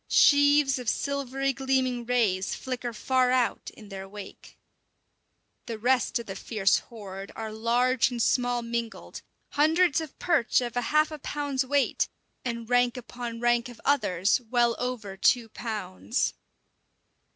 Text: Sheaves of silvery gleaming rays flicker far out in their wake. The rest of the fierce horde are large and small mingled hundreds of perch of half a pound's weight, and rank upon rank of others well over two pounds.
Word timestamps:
Sheaves 0.09 0.79
of 0.79 0.89
silvery 0.89 1.53
gleaming 1.53 2.07
rays 2.07 2.55
flicker 2.55 2.91
far 2.91 3.29
out 3.29 3.69
in 3.77 3.89
their 3.89 4.09
wake. 4.09 4.57
The 5.67 5.77
rest 5.77 6.17
of 6.17 6.25
the 6.25 6.35
fierce 6.35 6.79
horde 6.79 7.31
are 7.35 7.51
large 7.51 8.09
and 8.09 8.19
small 8.19 8.63
mingled 8.63 9.21
hundreds 9.51 10.01
of 10.01 10.17
perch 10.17 10.59
of 10.59 10.73
half 10.73 11.11
a 11.11 11.19
pound's 11.19 11.63
weight, 11.63 12.09
and 12.43 12.67
rank 12.67 12.97
upon 12.97 13.41
rank 13.41 13.69
of 13.69 13.79
others 13.85 14.41
well 14.49 14.75
over 14.79 15.17
two 15.17 15.49
pounds. 15.49 16.33